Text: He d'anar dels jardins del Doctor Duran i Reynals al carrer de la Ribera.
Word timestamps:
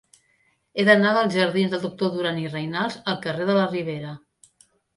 He 0.75 0.85
d'anar 0.87 1.11
dels 1.17 1.35
jardins 1.41 1.75
del 1.75 1.85
Doctor 1.85 2.11
Duran 2.15 2.41
i 2.47 2.47
Reynals 2.55 2.99
al 3.13 3.21
carrer 3.29 3.49
de 3.53 3.61
la 3.61 3.69
Ribera. 3.71 4.19